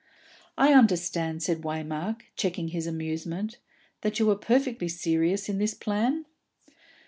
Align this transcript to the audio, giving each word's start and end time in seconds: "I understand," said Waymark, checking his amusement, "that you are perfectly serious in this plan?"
"I 0.57 0.73
understand," 0.73 1.43
said 1.43 1.61
Waymark, 1.61 2.21
checking 2.35 2.69
his 2.69 2.87
amusement, 2.87 3.59
"that 4.01 4.17
you 4.17 4.27
are 4.31 4.35
perfectly 4.35 4.87
serious 4.89 5.47
in 5.47 5.59
this 5.59 5.75
plan?" 5.75 6.25